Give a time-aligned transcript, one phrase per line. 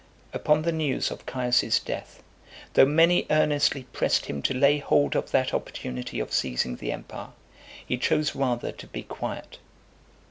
[0.31, 0.37] VII.
[0.39, 2.23] Upon the news of Caius's death,
[2.73, 7.29] though many earnestly pressed him to lay hold of that opportunity of seizing the empire,
[7.85, 9.59] he chose rather to be quiet.